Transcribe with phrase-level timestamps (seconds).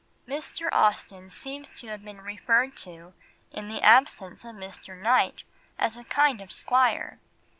[0.27, 0.67] Mr.
[0.71, 3.13] Austen seems to have been referred to,
[3.51, 4.99] in the absence of Mr.
[4.99, 5.43] Knight,
[5.77, 7.19] as a kind of squire.